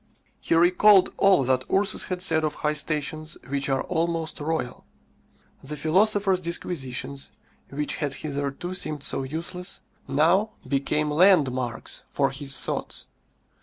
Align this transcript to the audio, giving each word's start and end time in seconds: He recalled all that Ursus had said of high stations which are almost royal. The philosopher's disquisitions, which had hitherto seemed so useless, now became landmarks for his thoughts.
He 0.39 0.55
recalled 0.55 1.11
all 1.19 1.43
that 1.43 1.63
Ursus 1.71 2.05
had 2.05 2.23
said 2.23 2.43
of 2.43 2.55
high 2.55 2.73
stations 2.73 3.37
which 3.47 3.69
are 3.69 3.83
almost 3.83 4.39
royal. 4.39 4.83
The 5.63 5.77
philosopher's 5.77 6.41
disquisitions, 6.41 7.31
which 7.69 7.97
had 7.97 8.13
hitherto 8.13 8.73
seemed 8.73 9.03
so 9.03 9.21
useless, 9.21 9.79
now 10.07 10.53
became 10.67 11.11
landmarks 11.11 12.01
for 12.11 12.31
his 12.31 12.59
thoughts. 12.59 13.05